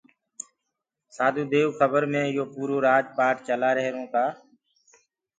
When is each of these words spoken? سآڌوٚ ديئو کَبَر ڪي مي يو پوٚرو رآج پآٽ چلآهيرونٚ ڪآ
سآڌوٚ 1.15 1.49
ديئو 1.51 1.69
کَبَر 1.79 2.03
ڪي 2.05 2.09
مي 2.11 2.21
يو 2.35 2.45
پوٚرو 2.53 2.77
رآج 2.87 3.05
پآٽ 3.17 3.35
چلآهيرونٚ 3.47 4.11
ڪآ 4.13 4.25